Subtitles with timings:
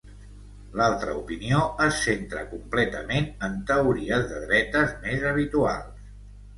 [0.79, 6.15] L'altra opinió es centra completament en teories de dretes més habituals.